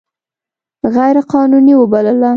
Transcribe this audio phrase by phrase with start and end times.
[0.95, 2.29] غیر قانوني وبلله.